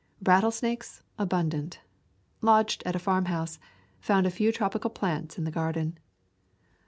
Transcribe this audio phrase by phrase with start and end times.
[0.25, 1.79] Rattlesnakes abundant.
[2.41, 3.59] Lodged at a farmhouse.
[3.99, 5.99] Found a few tropical plants in the garden.